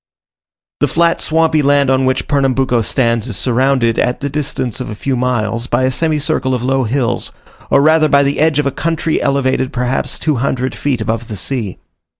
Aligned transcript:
The 0.79 0.87
flat 0.87 1.21
swampy 1.21 1.61
land 1.61 1.91
on 1.91 2.05
which 2.05 2.27
Pernambuco 2.27 2.81
stands 2.81 3.27
is 3.27 3.37
surrounded, 3.37 3.99
at 3.99 4.19
the 4.19 4.31
distance 4.31 4.79
of 4.81 4.89
a 4.89 4.95
few 4.95 5.15
miles, 5.15 5.67
by 5.67 5.83
a 5.83 5.91
semicircle 5.91 6.55
of 6.55 6.63
low 6.63 6.85
hills, 6.85 7.31
or 7.69 7.83
rather 7.83 8.09
by 8.09 8.23
the 8.23 8.39
edge 8.39 8.57
of 8.57 8.65
a 8.65 8.71
country 8.71 9.21
elevated 9.21 9.71
perhaps 9.71 10.17
two 10.17 10.37
hundred 10.37 10.73
feet 10.73 11.01
above 11.01 11.27
the 11.27 11.35
sea. 11.37 11.77